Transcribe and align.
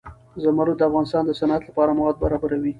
زمرد 0.43 0.75
د 0.79 0.81
افغانستان 0.89 1.23
د 1.25 1.31
صنعت 1.39 1.63
لپاره 1.69 1.95
مواد 1.99 2.15
برابروي. 2.23 2.69